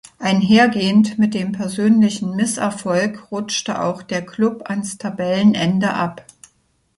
[0.17, 6.25] Einhergehend mit dem persönlichen Misserfolg rutschte auch der Klub ans Tabellenende ab.